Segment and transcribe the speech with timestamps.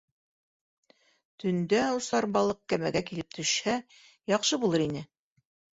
[1.43, 3.79] Төндә осар балыҡ кәмәгә килеп төшһә,
[4.37, 5.11] яҡшы булыр ине.